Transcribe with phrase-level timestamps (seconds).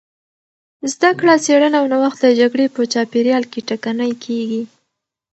[0.91, 4.63] زدهکړه، څېړنه او نوښت د جګړې په چاپېریال کې ټکنۍ کېږي.